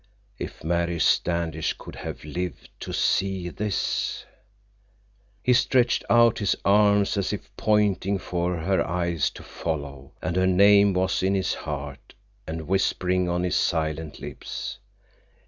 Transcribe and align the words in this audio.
If 0.39 0.63
Mary 0.63 0.97
Standish 0.99 1.73
could 1.77 1.97
have 1.97 2.25
lived 2.25 2.69
to 2.79 2.91
see 2.91 3.49
this! 3.49 4.25
He 5.43 5.53
stretched 5.53 6.03
out 6.09 6.39
his 6.39 6.55
arms, 6.65 7.17
as 7.17 7.31
if 7.31 7.55
pointing 7.55 8.17
for 8.17 8.57
her 8.57 8.83
eyes 8.83 9.29
to 9.29 9.43
follow, 9.43 10.13
and 10.19 10.35
her 10.37 10.47
name 10.47 10.93
was 10.95 11.21
in 11.21 11.35
his 11.35 11.53
heart 11.53 12.15
and 12.47 12.67
whispering 12.67 13.29
on 13.29 13.43
his 13.43 13.55
silent 13.57 14.19
lips. 14.19 14.79